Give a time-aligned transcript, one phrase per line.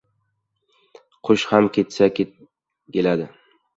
[1.29, 3.29] Qush ham ketsa keladi